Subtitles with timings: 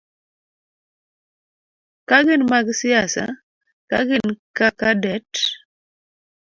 [2.09, 3.25] Ka ginmag siasa
[3.89, 4.27] ka gin
[4.57, 5.43] kaka det-